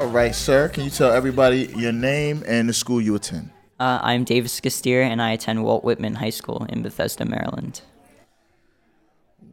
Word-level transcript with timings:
All 0.00 0.06
right, 0.06 0.34
sir. 0.34 0.68
Can 0.68 0.84
you 0.84 0.90
tell 0.90 1.12
everybody 1.12 1.72
your 1.76 1.92
name 1.92 2.42
and 2.46 2.68
the 2.68 2.72
school 2.72 3.00
you 3.00 3.14
attend? 3.14 3.50
Uh, 3.80 3.98
I'm 4.02 4.24
Davis 4.24 4.60
Gastier, 4.60 5.00
and 5.00 5.22
I 5.22 5.30
attend 5.32 5.64
Walt 5.64 5.84
Whitman 5.84 6.16
High 6.16 6.28
School 6.28 6.66
in 6.68 6.82
Bethesda, 6.82 7.24
Maryland. 7.24 7.80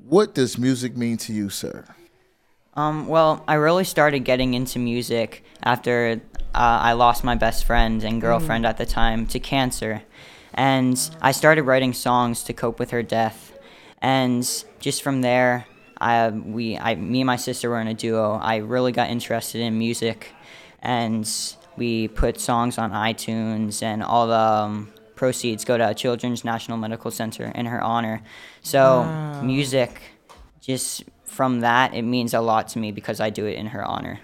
What 0.06 0.36
does 0.36 0.58
music 0.58 0.98
mean 0.98 1.16
to 1.20 1.32
you, 1.32 1.50
sir? 1.50 1.86
Um, 2.74 3.08
well, 3.08 3.46
I 3.48 3.54
really 3.54 3.86
started 3.86 4.26
getting 4.26 4.54
into 4.54 4.80
music 4.80 5.46
after 5.64 6.20
uh, 6.54 6.80
I 6.82 6.92
lost 6.92 7.24
my 7.24 7.36
best 7.36 7.64
friend 7.64 8.04
and 8.04 8.20
girlfriend 8.20 8.66
at 8.66 8.78
the 8.78 8.86
time 8.86 9.28
to 9.28 9.40
cancer. 9.40 10.04
And 10.54 11.00
I 11.22 11.32
started 11.32 11.64
writing 11.64 11.94
songs 11.94 12.44
to 12.44 12.54
cope 12.54 12.80
with 12.80 12.92
her 12.92 13.04
death. 13.04 13.58
And 14.02 14.44
just 14.82 15.04
from 15.04 15.22
there, 15.22 15.68
I, 16.02 16.32
we, 16.32 16.78
I, 16.78 16.96
me 16.96 17.22
and 17.22 17.28
my 17.28 17.38
sister 17.38 17.70
were 17.70 17.80
in 17.80 17.88
a 17.88 17.94
duo. 17.94 18.34
I 18.34 18.58
really 18.58 18.92
got 18.92 19.10
interested 19.10 19.62
in 19.62 19.80
music. 19.80 20.34
And 20.82 21.26
we 21.78 22.08
put 22.08 22.40
songs 22.40 22.78
on 22.78 22.92
iTunes, 22.92 23.82
and 23.84 24.04
all 24.04 24.28
the 24.28 24.34
um, 24.34 24.92
proceeds 25.16 25.64
go 25.64 25.78
to 25.78 25.94
Children's 25.94 26.44
National 26.44 26.78
Medical 26.78 27.12
Center 27.12 27.52
in 27.56 27.66
her 27.68 27.82
honor. 27.82 28.22
So, 28.62 29.42
music 29.44 30.02
just 30.62 31.04
from 31.24 31.62
that, 31.62 31.94
it 31.94 32.02
means 32.02 32.34
a 32.34 32.42
lot 32.42 32.68
to 32.70 32.80
me 32.80 32.92
because 32.92 33.20
I 33.20 33.30
do 33.30 33.46
it 33.46 33.58
in 33.58 33.68
her 33.68 33.86
honor. 33.86 34.20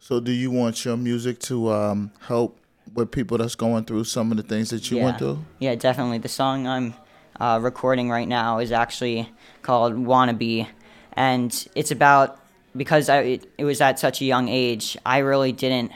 So, 0.00 0.20
do 0.20 0.32
you 0.32 0.50
want 0.50 0.84
your 0.84 0.96
music 0.96 1.38
to 1.40 1.72
um, 1.72 2.12
help 2.20 2.58
with 2.94 3.10
people 3.10 3.38
that's 3.38 3.54
going 3.54 3.84
through 3.84 4.04
some 4.04 4.30
of 4.30 4.36
the 4.36 4.42
things 4.42 4.70
that 4.70 4.90
you 4.90 4.98
yeah. 4.98 5.04
went 5.04 5.18
through? 5.18 5.44
Yeah, 5.58 5.74
definitely. 5.74 6.18
The 6.18 6.28
song 6.28 6.66
I'm 6.66 6.94
uh, 7.40 7.58
recording 7.62 8.10
right 8.10 8.28
now 8.28 8.58
is 8.58 8.72
actually 8.72 9.30
called 9.62 9.94
"Wannabe," 9.94 10.68
and 11.14 11.68
it's 11.74 11.90
about 11.90 12.38
because 12.76 13.08
I 13.08 13.18
it, 13.18 13.52
it 13.58 13.64
was 13.64 13.80
at 13.80 13.98
such 13.98 14.20
a 14.20 14.24
young 14.24 14.48
age. 14.48 14.96
I 15.04 15.18
really 15.18 15.52
didn't 15.52 15.92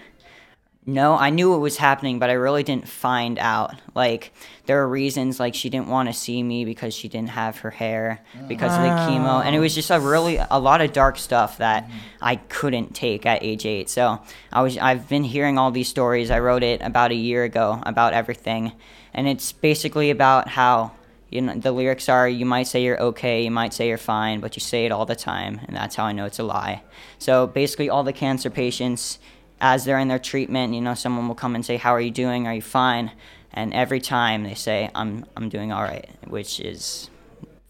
know. 0.86 1.16
I 1.16 1.30
knew 1.30 1.54
it 1.54 1.58
was 1.58 1.76
happening, 1.76 2.18
but 2.18 2.30
I 2.30 2.34
really 2.34 2.62
didn't 2.62 2.88
find 2.88 3.38
out. 3.38 3.74
Like 3.94 4.32
there 4.66 4.76
were 4.78 4.88
reasons 4.88 5.38
like 5.40 5.54
she 5.54 5.68
didn't 5.68 5.88
want 5.88 6.08
to 6.08 6.12
see 6.12 6.42
me 6.42 6.64
because 6.64 6.94
she 6.94 7.08
didn't 7.08 7.30
have 7.30 7.58
her 7.58 7.70
hair 7.70 8.20
mm. 8.32 8.48
because 8.48 8.74
of 8.76 8.82
the 8.82 8.88
chemo, 8.88 9.44
and 9.44 9.54
it 9.54 9.58
was 9.58 9.74
just 9.74 9.90
a 9.90 10.00
really 10.00 10.38
a 10.38 10.58
lot 10.58 10.80
of 10.80 10.92
dark 10.92 11.18
stuff 11.18 11.58
that 11.58 11.84
mm-hmm. 11.84 11.96
I 12.22 12.36
couldn't 12.36 12.94
take 12.94 13.26
at 13.26 13.42
age 13.42 13.66
eight. 13.66 13.90
So 13.90 14.20
I 14.52 14.62
was 14.62 14.78
I've 14.78 15.08
been 15.08 15.24
hearing 15.24 15.58
all 15.58 15.70
these 15.70 15.88
stories. 15.88 16.30
I 16.30 16.38
wrote 16.38 16.62
it 16.62 16.80
about 16.82 17.10
a 17.10 17.16
year 17.16 17.44
ago 17.44 17.82
about 17.84 18.14
everything, 18.14 18.72
and 19.12 19.26
it's 19.26 19.52
basically 19.52 20.10
about 20.10 20.48
how 20.48 20.92
you 21.30 21.40
know 21.40 21.54
the 21.54 21.72
lyrics 21.72 22.08
are 22.08 22.28
you 22.28 22.46
might 22.46 22.66
say 22.66 22.82
you're 22.82 23.00
okay 23.00 23.42
you 23.42 23.50
might 23.50 23.74
say 23.74 23.88
you're 23.88 23.98
fine 23.98 24.40
but 24.40 24.56
you 24.56 24.60
say 24.60 24.86
it 24.86 24.92
all 24.92 25.04
the 25.06 25.16
time 25.16 25.60
and 25.66 25.76
that's 25.76 25.96
how 25.96 26.04
i 26.04 26.12
know 26.12 26.24
it's 26.24 26.38
a 26.38 26.42
lie 26.42 26.82
so 27.18 27.46
basically 27.46 27.90
all 27.90 28.04
the 28.04 28.12
cancer 28.12 28.48
patients 28.48 29.18
as 29.60 29.84
they're 29.84 29.98
in 29.98 30.08
their 30.08 30.18
treatment 30.18 30.74
you 30.74 30.80
know 30.80 30.94
someone 30.94 31.28
will 31.28 31.34
come 31.34 31.54
and 31.54 31.64
say 31.64 31.76
how 31.76 31.92
are 31.94 32.00
you 32.00 32.10
doing 32.10 32.46
are 32.46 32.54
you 32.54 32.62
fine 32.62 33.10
and 33.52 33.72
every 33.72 34.00
time 34.00 34.44
they 34.44 34.54
say 34.54 34.90
i'm 34.94 35.24
i'm 35.36 35.48
doing 35.48 35.72
all 35.72 35.82
right 35.82 36.08
which 36.26 36.60
is 36.60 37.08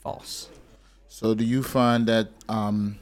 false 0.03 0.49
So, 1.09 1.33
do 1.35 1.45
you 1.45 1.63
find 1.63 2.05
that 2.09 2.29
um, 2.47 2.99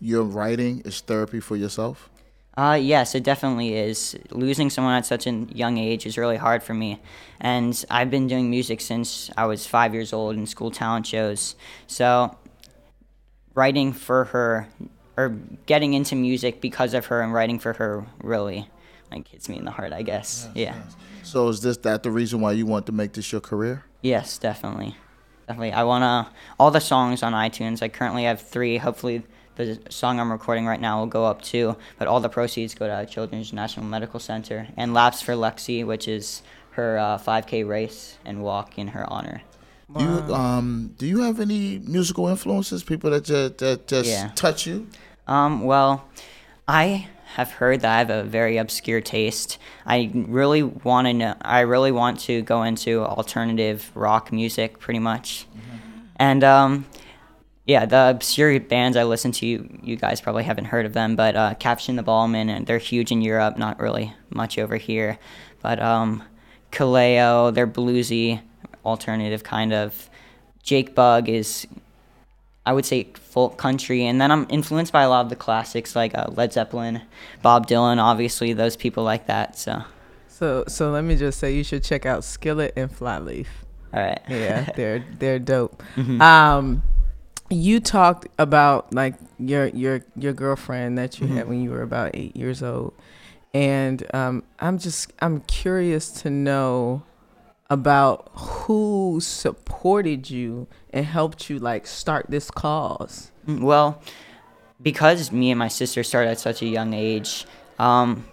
your 0.00 0.22
writing 0.24 0.80
is 0.88 1.02
therapy 1.02 1.38
for 1.38 1.54
yourself? 1.54 2.08
Uh, 2.56 2.78
yes, 2.80 3.14
it 3.14 3.22
definitely 3.22 3.74
is. 3.76 4.16
Losing 4.30 4.70
someone 4.70 4.94
at 4.96 5.04
such 5.04 5.26
a 5.26 5.32
young 5.52 5.76
age 5.76 6.06
is 6.06 6.16
really 6.16 6.38
hard 6.38 6.62
for 6.62 6.72
me. 6.72 6.98
And 7.40 7.76
I've 7.90 8.10
been 8.10 8.26
doing 8.26 8.48
music 8.48 8.80
since 8.80 9.30
I 9.36 9.44
was 9.44 9.66
five 9.66 9.92
years 9.92 10.14
old 10.14 10.34
in 10.36 10.46
school 10.46 10.70
talent 10.70 11.06
shows. 11.06 11.56
So, 11.86 12.34
writing 13.54 13.92
for 13.92 14.24
her, 14.32 14.66
or 15.18 15.36
getting 15.66 15.92
into 15.94 16.14
music 16.16 16.60
because 16.60 16.94
of 16.94 17.06
her 17.06 17.20
and 17.20 17.34
writing 17.34 17.58
for 17.58 17.72
her 17.74 18.06
really 18.22 18.68
like 19.10 19.26
hits 19.28 19.48
me 19.48 19.56
in 19.58 19.64
the 19.64 19.70
heart, 19.70 19.92
I 19.92 20.02
guess. 20.02 20.48
yeah. 20.54 20.76
So, 21.22 21.48
is 21.48 21.60
this 21.60 21.76
that 21.78 22.02
the 22.02 22.10
reason 22.10 22.40
why 22.40 22.52
you 22.52 22.64
want 22.66 22.86
to 22.86 22.92
make 22.92 23.12
this 23.12 23.32
your 23.32 23.40
career? 23.42 23.84
Yes, 24.00 24.38
definitely. 24.38 24.96
Definitely. 25.46 25.72
I 25.72 25.82
want 25.84 26.02
to, 26.02 26.32
all 26.60 26.70
the 26.70 26.80
songs 26.80 27.22
on 27.22 27.32
iTunes, 27.32 27.82
I 27.82 27.88
currently 27.88 28.24
have 28.24 28.40
three. 28.40 28.76
Hopefully, 28.78 29.22
the 29.56 29.78
song 29.90 30.20
I'm 30.20 30.30
recording 30.30 30.66
right 30.66 30.80
now 30.80 31.00
will 31.00 31.06
go 31.06 31.24
up 31.26 31.42
too. 31.42 31.76
But 31.98 32.06
all 32.08 32.20
the 32.20 32.28
proceeds 32.28 32.74
go 32.74 32.86
to 32.86 33.04
Children's 33.10 33.52
National 33.52 33.84
Medical 33.86 34.20
Center 34.20 34.68
and 34.76 34.94
Laps 34.94 35.20
for 35.20 35.32
Lexi, 35.32 35.84
which 35.84 36.06
is 36.06 36.42
her 36.72 36.96
uh, 36.98 37.18
5K 37.18 37.66
race 37.66 38.18
and 38.24 38.42
walk 38.42 38.78
in 38.78 38.88
her 38.88 39.04
honor. 39.10 39.42
Do 39.96 40.04
you 40.04 40.34
um 40.34 40.94
do 40.98 41.06
you 41.06 41.22
have 41.22 41.40
any 41.40 41.78
musical 41.78 42.28
influences? 42.28 42.82
People 42.82 43.10
that 43.10 43.24
just 43.24 43.56
that 43.58 43.86
just 43.86 44.08
Yeah. 44.10 44.30
touch 44.34 44.66
you? 44.66 44.86
Um, 45.28 45.62
well, 45.62 46.08
I 46.66 47.06
have 47.34 47.52
heard 47.52 47.82
that 47.82 47.94
I 47.94 47.98
have 47.98 48.10
a 48.10 48.24
very 48.24 48.56
obscure 48.56 49.00
taste. 49.00 49.58
I 49.86 50.10
really 50.12 50.62
want 50.62 51.06
to 51.06 51.12
know. 51.12 51.34
I 51.40 51.60
really 51.60 51.92
want 51.92 52.20
to 52.20 52.42
go 52.42 52.62
into 52.62 53.04
alternative 53.04 53.92
rock 53.94 54.32
music, 54.32 54.80
pretty 54.80 54.98
much. 54.98 55.46
And 56.16 56.42
um, 56.42 56.86
yeah, 57.66 57.84
the 57.84 58.10
obscure 58.10 58.58
bands 58.58 58.96
I 58.96 59.04
listen 59.04 59.30
to, 59.32 59.46
you, 59.46 59.78
you 59.82 59.96
guys 59.96 60.20
probably 60.20 60.44
haven't 60.44 60.64
heard 60.64 60.86
of 60.86 60.94
them, 60.94 61.14
but 61.14 61.36
uh, 61.36 61.54
Catfish 61.54 61.90
and 61.90 61.98
the 61.98 62.02
Bottlemen, 62.02 62.48
and 62.48 62.66
they're 62.66 62.78
huge 62.78 63.12
in 63.12 63.20
Europe, 63.20 63.58
not 63.58 63.78
really 63.78 64.14
much 64.30 64.58
over 64.58 64.76
here. 64.76 65.18
But 65.60 65.78
um, 65.80 66.24
Kaleo, 66.72 67.52
they're 67.52 67.66
bluesy, 67.66 68.40
alternative 68.84 69.44
kind 69.44 69.72
of. 69.72 70.08
Jake 70.62 70.94
Bugg 70.94 71.28
is 71.28 71.66
I 72.68 72.72
would 72.74 72.84
say 72.84 73.08
folk 73.14 73.56
country, 73.56 74.04
and 74.04 74.20
then 74.20 74.30
I'm 74.30 74.46
influenced 74.50 74.92
by 74.92 75.02
a 75.02 75.08
lot 75.08 75.22
of 75.22 75.30
the 75.30 75.36
classics 75.36 75.96
like 75.96 76.14
uh, 76.14 76.26
Led 76.28 76.52
Zeppelin, 76.52 77.00
Bob 77.40 77.66
Dylan, 77.66 77.96
obviously 77.96 78.52
those 78.52 78.76
people 78.76 79.04
like 79.04 79.26
that. 79.26 79.58
So, 79.58 79.84
So 80.28 80.64
so 80.68 80.90
let 80.90 81.02
me 81.02 81.16
just 81.16 81.38
say 81.38 81.54
you 81.54 81.64
should 81.64 81.82
check 81.82 82.04
out 82.04 82.24
Skillet 82.24 82.74
and 82.76 82.90
Flyleaf. 82.92 83.48
all 83.94 84.00
right. 84.00 84.20
Yeah, 84.28 84.68
they're 84.76 85.02
they're 85.18 85.38
dope. 85.38 85.82
Mm-hmm. 85.96 86.20
Um, 86.20 86.82
you 87.48 87.80
talked 87.80 88.26
about 88.38 88.92
like 88.92 89.14
your 89.38 89.68
your 89.68 90.02
your 90.14 90.34
girlfriend 90.34 90.98
that 90.98 91.18
you 91.20 91.26
had 91.26 91.48
when 91.48 91.62
you 91.62 91.70
were 91.70 91.80
about 91.82 92.10
eight 92.12 92.36
years 92.36 92.62
old, 92.62 92.92
and 93.54 94.04
um, 94.14 94.42
I'm 94.60 94.76
just 94.78 95.10
I'm 95.20 95.40
curious 95.40 96.10
to 96.22 96.28
know 96.28 97.02
about 97.70 98.30
who 98.68 99.18
supported 99.18 100.28
you 100.28 100.66
and 100.90 101.06
helped 101.06 101.48
you 101.48 101.58
like 101.58 101.86
start 101.86 102.26
this 102.28 102.50
cause. 102.50 103.32
Mm, 103.46 103.62
Well, 103.62 104.02
because 104.82 105.32
me 105.32 105.50
and 105.50 105.58
my 105.58 105.68
sister 105.68 106.04
started 106.04 106.32
at 106.32 106.38
such 106.38 106.60
a 106.60 106.66
young 106.66 106.92
age, 106.92 107.46
um, 107.78 108.26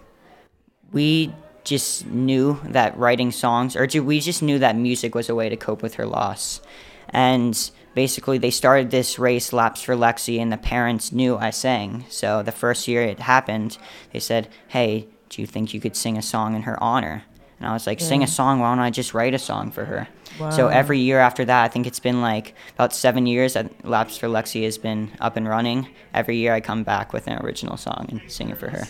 we 0.92 1.32
just 1.64 2.04
knew 2.04 2.60
that 2.64 2.98
writing 2.98 3.32
songs, 3.32 3.74
or 3.76 3.88
we 4.02 4.20
just 4.20 4.42
knew 4.42 4.58
that 4.58 4.76
music 4.76 5.14
was 5.14 5.30
a 5.30 5.34
way 5.34 5.48
to 5.48 5.56
cope 5.56 5.82
with 5.82 5.94
her 5.94 6.04
loss. 6.04 6.60
And 7.08 7.58
basically, 7.94 8.36
they 8.36 8.50
started 8.50 8.90
this 8.90 9.18
race, 9.18 9.54
Laps 9.54 9.80
for 9.80 9.96
Lexi, 9.96 10.38
and 10.38 10.52
the 10.52 10.58
parents 10.58 11.12
knew 11.12 11.38
I 11.38 11.48
sang. 11.48 12.04
So 12.10 12.42
the 12.42 12.52
first 12.52 12.86
year 12.86 13.00
it 13.00 13.20
happened, 13.20 13.78
they 14.12 14.20
said, 14.20 14.48
Hey, 14.68 15.08
do 15.30 15.40
you 15.40 15.46
think 15.46 15.72
you 15.72 15.80
could 15.80 15.96
sing 15.96 16.18
a 16.18 16.22
song 16.22 16.54
in 16.54 16.62
her 16.62 16.78
honor? 16.82 17.24
And 17.58 17.68
I 17.68 17.72
was 17.72 17.86
like, 17.86 18.00
Sing 18.00 18.22
a 18.22 18.26
song, 18.26 18.60
why 18.60 18.70
don't 18.70 18.80
I 18.80 18.90
just 18.90 19.14
write 19.14 19.34
a 19.34 19.38
song 19.38 19.70
for 19.70 19.84
her? 19.84 20.08
So 20.50 20.68
every 20.68 20.98
year 20.98 21.18
after 21.18 21.44
that, 21.46 21.64
I 21.64 21.68
think 21.68 21.86
it's 21.86 22.00
been 22.00 22.20
like 22.20 22.54
about 22.74 22.92
seven 22.92 23.26
years 23.26 23.54
that 23.54 23.86
Laps 23.86 24.18
for 24.18 24.28
Lexi 24.28 24.64
has 24.64 24.76
been 24.76 25.10
up 25.20 25.36
and 25.36 25.48
running. 25.48 25.88
Every 26.12 26.36
year 26.36 26.52
I 26.52 26.60
come 26.60 26.82
back 26.82 27.12
with 27.14 27.26
an 27.26 27.38
original 27.42 27.76
song 27.78 28.06
and 28.10 28.20
sing 28.30 28.50
it 28.50 28.58
for 28.58 28.68
her. 28.68 28.84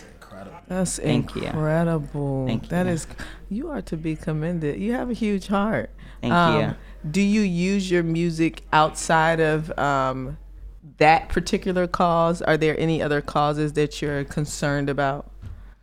That's 0.67 0.99
Thank 0.99 1.35
you. 1.35 1.43
incredible. 1.43 2.45
Thank 2.45 2.69
you. 2.69 2.77
is, 2.77 3.07
you 3.49 3.69
are 3.69 3.81
to 3.83 3.95
be 3.95 4.15
commended. 4.15 4.79
You 4.79 4.93
have 4.93 5.09
a 5.09 5.13
huge 5.13 5.47
heart. 5.47 5.91
Um, 6.23 6.29
Thank 6.29 6.69
you. 6.69 6.75
Do 7.09 7.21
you 7.21 7.41
use 7.41 7.89
your 7.89 8.03
music 8.03 8.63
outside 8.73 9.39
of 9.39 9.77
um, 9.79 10.37
that 10.97 11.29
particular 11.29 11.87
cause? 11.87 12.41
Are 12.41 12.57
there 12.57 12.77
any 12.77 13.01
other 13.01 13.21
causes 13.21 13.73
that 13.73 14.01
you're 14.01 14.25
concerned 14.25 14.89
about? 14.89 15.31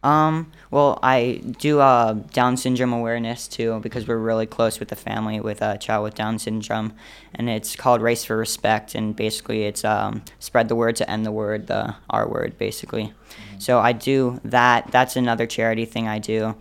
Um, 0.05 0.53
well, 0.71 0.99
I 1.03 1.41
do 1.59 1.81
uh, 1.81 2.13
Down 2.13 2.59
syndrome 2.59 2.93
awareness 2.93 3.49
too 3.49 3.81
because 3.81 4.07
we're 4.07 4.19
really 4.19 4.45
close 4.45 4.79
with 4.79 4.91
the 4.91 4.97
family 4.97 5.41
with 5.41 5.63
a 5.63 5.79
child 5.79 6.05
with 6.05 6.15
Down 6.15 6.39
syndrome, 6.39 6.93
and 7.35 7.49
it's 7.49 7.75
called 7.75 8.03
Race 8.03 8.23
for 8.23 8.37
Respect, 8.37 8.95
and 8.95 9.17
basically 9.17 9.65
it's 9.65 9.83
um, 9.83 10.23
spread 10.39 10.69
the 10.69 10.77
word 10.77 10.97
to 10.97 11.11
end 11.11 11.25
the 11.25 11.33
word, 11.33 11.69
the 11.69 11.97
R 12.11 12.29
word, 12.29 12.59
basically. 12.59 13.15
So 13.59 13.81
I 13.81 13.93
do 13.93 14.41
that. 14.45 14.91
That's 14.91 15.17
another 15.17 15.47
charity 15.47 15.87
thing 15.87 16.07
I 16.07 16.19
do, 16.19 16.55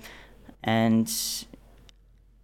and 0.64 1.12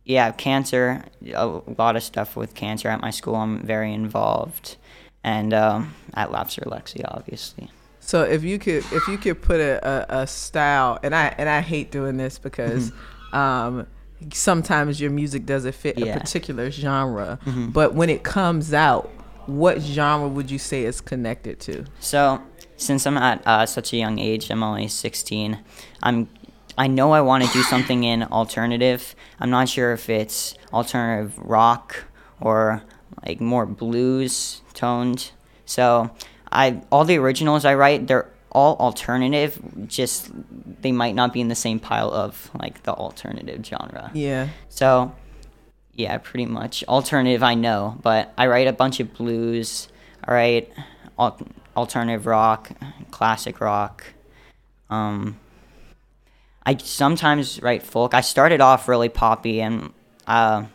yeah, 0.04 0.32
cancer. 0.34 1.06
A 1.34 1.48
lot 1.78 1.96
of 1.96 2.04
stuff 2.04 2.36
with 2.36 2.56
cancer 2.56 2.90
at 2.90 3.00
my 3.00 3.12
school. 3.12 3.36
I'm 3.36 3.62
very 3.62 3.94
involved, 3.94 4.76
and 5.24 5.54
um, 5.54 5.96
at 6.14 6.30
Laps 6.30 6.56
for 6.56 6.66
Lexi, 6.66 7.06
obviously. 7.08 7.70
So 8.00 8.24
if 8.24 8.44
you 8.44 8.58
could 8.60 8.84
if 8.92 9.08
you 9.08 9.18
could 9.18 9.42
put 9.42 9.60
a, 9.60 9.80
a, 10.18 10.22
a 10.22 10.28
style 10.28 10.98
and 11.04 11.14
I 11.14 11.34
and 11.38 11.48
I 11.48 11.62
hate 11.62 11.92
doing 11.92 12.18
this 12.18 12.40
because 12.40 12.92
um, 13.34 13.86
sometimes 14.34 15.00
your 15.00 15.12
music 15.12 15.46
doesn't 15.46 15.74
fit 15.76 15.98
Yeah. 15.98 16.16
a 16.16 16.20
particular 16.20 16.72
genre, 16.72 17.40
but 17.72 17.94
when 17.94 18.10
it 18.10 18.24
comes 18.24 18.74
out, 18.74 19.10
what 19.46 19.80
genre 19.82 20.28
would 20.28 20.50
you 20.52 20.60
say 20.60 20.84
is 20.86 21.02
connected 21.02 21.60
to? 21.62 21.86
So, 22.00 22.42
since 22.78 23.06
I'm 23.06 23.18
at 23.18 23.46
uh, 23.46 23.66
such 23.66 23.94
a 23.94 23.98
young 23.98 24.20
age, 24.20 24.50
I'm 24.50 24.64
only 24.64 24.88
16. 24.88 25.58
I'm, 26.04 26.30
I 26.78 26.88
know 26.88 27.12
I 27.12 27.22
want 27.22 27.44
to 27.44 27.52
do 27.52 27.62
something 27.64 28.04
in 28.04 28.24
alternative. 28.24 29.16
I'm 29.40 29.50
not 29.50 29.68
sure 29.70 29.92
if 29.94 30.10
it's 30.10 30.56
alternative 30.72 31.38
rock 31.40 32.06
or 32.40 32.84
like 33.26 33.42
more 33.42 33.66
blues 33.66 34.62
toned. 34.74 35.32
So, 35.66 36.12
I 36.52 36.82
all 36.92 37.06
the 37.06 37.18
originals 37.18 37.66
I 37.66 37.76
write, 37.76 38.08
they're 38.08 38.30
all 38.52 38.76
alternative. 38.78 39.60
Just 39.88 40.32
they 40.82 40.92
might 40.92 41.16
not 41.16 41.34
be 41.34 41.42
in 41.42 41.48
the 41.48 41.56
same 41.56 41.80
pile 41.80 42.12
of 42.12 42.50
like 42.60 42.84
the 42.84 42.94
alternative 42.94 43.66
genre. 43.66 44.12
Yeah. 44.14 44.50
So, 44.70 45.14
yeah, 45.94 46.18
pretty 46.18 46.46
much 46.46 46.84
alternative. 46.88 47.44
I 47.44 47.56
know, 47.56 47.98
but 48.02 48.34
I 48.38 48.48
write 48.48 48.68
a 48.68 48.74
bunch 48.74 49.00
of 49.00 49.14
blues. 49.14 49.88
I 50.24 50.34
write 50.34 50.74
al- 51.18 51.40
alternative 51.76 52.26
rock, 52.26 52.72
classic 53.12 53.62
rock. 53.62 54.04
Um, 54.90 55.40
I 56.66 56.78
sometimes 56.78 57.62
write 57.62 57.84
folk. 57.84 58.14
I 58.14 58.22
started 58.22 58.62
off 58.62 58.88
really 58.88 59.10
poppy, 59.10 59.62
and 59.62 59.94
uh, 60.28 60.66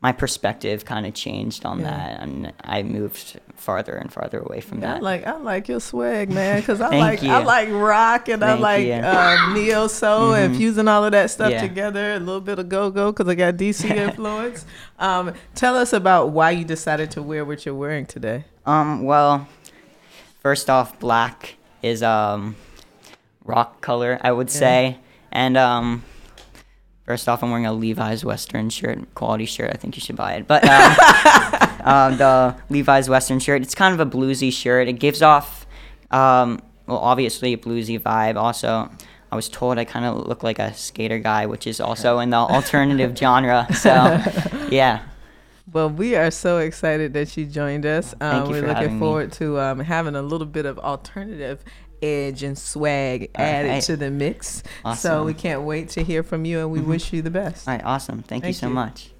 my 0.00 0.12
perspective 0.12 0.84
kind 0.84 1.06
of 1.06 1.14
changed 1.14 1.64
on 1.66 1.80
Yeah. 1.80 1.84
that, 1.90 2.20
and 2.22 2.52
I 2.62 2.82
moved 2.84 3.40
farther 3.56 3.94
and 3.96 4.12
farther 4.12 4.38
away 4.38 4.60
from 4.60 4.78
I 4.78 4.80
that. 4.82 5.02
like 5.02 5.26
I 5.26 5.36
like 5.38 5.66
your 5.68 5.80
swag, 5.80 6.30
man, 6.30 6.60
because 6.60 6.80
I 6.80 6.88
like 7.00 7.22
I 7.24 7.42
like 7.42 7.68
rock 7.72 8.28
and 8.28 8.44
I 8.44 8.50
Thank 8.50 8.60
like 8.62 8.86
you. 8.86 8.92
uh, 8.92 9.52
neo 9.54 9.88
soul 9.88 10.34
and 10.34 10.54
Mhm. 10.54 10.58
fusing 10.58 10.86
all 10.86 11.04
of 11.04 11.10
that 11.12 11.30
stuff 11.30 11.50
Yeah. 11.50 11.60
together. 11.62 12.12
A 12.14 12.20
little 12.20 12.40
bit 12.40 12.60
of 12.60 12.68
go 12.68 12.90
go 12.90 13.10
because 13.10 13.26
I 13.28 13.34
got 13.34 13.56
DC 13.56 13.90
influence. 13.96 14.64
um, 15.00 15.32
tell 15.56 15.76
us 15.76 15.92
about 15.92 16.30
why 16.30 16.52
you 16.52 16.64
decided 16.64 17.10
to 17.12 17.22
wear 17.22 17.44
what 17.44 17.66
you're 17.66 17.74
wearing 17.74 18.06
today. 18.06 18.44
Um, 18.64 19.02
well, 19.02 19.48
first 20.40 20.70
off, 20.70 20.98
black 21.00 21.56
is 21.82 22.02
um 22.04 22.54
rock 23.44 23.80
color, 23.80 24.18
I 24.22 24.30
would 24.30 24.50
say. 24.50 24.98
And 25.32 25.56
um 25.56 26.04
first 27.08 27.26
off, 27.26 27.42
I'm 27.42 27.50
wearing 27.50 27.64
a 27.64 27.72
Levi's 27.72 28.22
Western 28.22 28.68
shirt, 28.68 29.14
quality 29.14 29.46
shirt. 29.46 29.70
I 29.72 29.78
think 29.78 29.96
you 29.96 30.02
should 30.02 30.14
buy 30.14 30.34
it. 30.34 30.46
But 30.46 30.62
um, 30.62 30.96
uh, 31.82 32.10
the 32.16 32.56
Levi's 32.68 33.08
Western 33.08 33.40
shirt, 33.40 33.62
it's 33.62 33.74
kind 33.74 33.98
of 33.98 34.06
a 34.06 34.08
bluesy 34.08 34.52
shirt. 34.52 34.88
It 34.88 35.00
gives 35.00 35.22
off 35.22 35.66
um 36.10 36.60
well, 36.86 36.98
obviously 36.98 37.54
a 37.54 37.56
bluesy 37.56 37.98
vibe. 37.98 38.36
Also, 38.36 38.90
I 39.32 39.36
was 39.36 39.48
told 39.48 39.78
I 39.78 39.86
kind 39.86 40.04
of 40.04 40.26
look 40.26 40.42
like 40.42 40.58
a 40.58 40.74
skater 40.74 41.18
guy, 41.18 41.46
which 41.46 41.66
is 41.66 41.80
also 41.80 42.18
in 42.18 42.28
the 42.30 42.36
alternative 42.36 43.16
genre. 43.22 43.66
So, 43.74 43.90
yeah. 44.70 45.02
Well, 45.70 45.90
we 45.90 46.14
are 46.16 46.30
so 46.30 46.58
excited 46.58 47.12
that 47.14 47.36
you 47.36 47.44
joined 47.44 47.84
us. 47.84 48.14
Um, 48.14 48.18
Thank 48.18 48.46
you 48.46 48.50
we're 48.52 48.60
for 48.60 48.66
looking 48.68 48.82
having 48.82 48.94
me. 48.94 49.00
forward 49.00 49.32
to 49.32 49.60
um, 49.60 49.80
having 49.80 50.14
a 50.14 50.22
little 50.22 50.46
bit 50.46 50.64
of 50.64 50.78
alternative 50.78 51.62
edge 52.02 52.42
and 52.42 52.58
swag 52.58 53.30
All 53.34 53.44
added 53.44 53.68
right. 53.68 53.82
to 53.84 53.96
the 53.96 54.10
mix. 54.10 54.62
So 54.96 55.24
we 55.24 55.34
can't 55.34 55.62
wait 55.62 55.90
to 55.90 56.02
hear 56.02 56.22
from 56.22 56.44
you, 56.44 56.60
and 56.60 56.70
we 56.70 56.80
mm-hmm. 56.80 56.90
wish 56.90 57.12
you 57.12 57.22
the 57.22 57.30
best. 57.30 57.68
All 57.68 57.74
right, 57.74 57.84
awesome. 57.84 58.22
Thank, 58.22 58.44
you 58.44 58.52
so 58.52 58.68
you. 58.68 58.74
much. 58.74 59.10